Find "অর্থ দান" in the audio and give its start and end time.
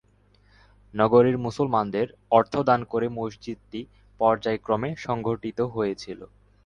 2.31-2.81